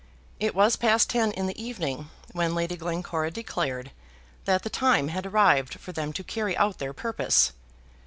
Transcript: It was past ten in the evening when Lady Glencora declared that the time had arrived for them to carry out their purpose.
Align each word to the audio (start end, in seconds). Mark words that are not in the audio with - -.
It 0.39 0.55
was 0.55 0.77
past 0.77 1.11
ten 1.11 1.31
in 1.31 1.45
the 1.45 1.63
evening 1.63 2.09
when 2.31 2.55
Lady 2.55 2.75
Glencora 2.75 3.29
declared 3.29 3.91
that 4.45 4.63
the 4.63 4.69
time 4.71 5.09
had 5.09 5.27
arrived 5.27 5.75
for 5.79 5.91
them 5.91 6.11
to 6.13 6.23
carry 6.23 6.57
out 6.57 6.79
their 6.79 6.91
purpose. 6.91 7.51